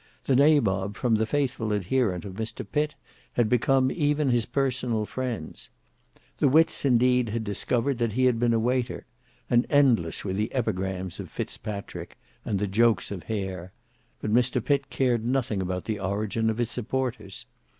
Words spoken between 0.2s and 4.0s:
The Nabob from the faithful adherent of Mr Pitt had become